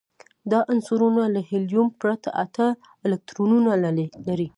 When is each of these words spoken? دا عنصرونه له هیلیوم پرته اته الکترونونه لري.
دا 0.51 0.59
عنصرونه 0.71 1.23
له 1.33 1.41
هیلیوم 1.49 1.87
پرته 2.01 2.29
اته 2.43 2.67
الکترونونه 3.05 3.71
لري. 4.27 4.47